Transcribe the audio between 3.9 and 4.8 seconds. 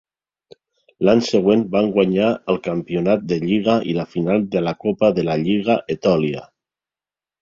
i la Final de la